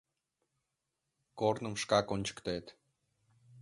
[1.39, 2.65] —Корным шкак ончыктет.